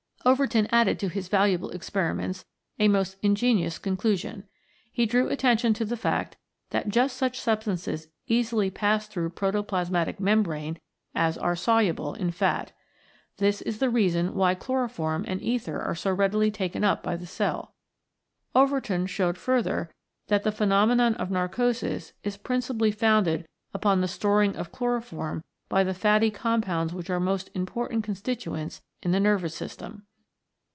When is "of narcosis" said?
21.15-22.13